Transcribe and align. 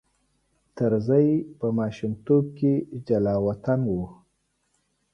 طرزی 0.77 1.29
په 1.59 1.67
ماشومتوب 1.77 2.43
کې 2.57 2.73
جلاوطن 3.07 3.81
و. 3.91 3.95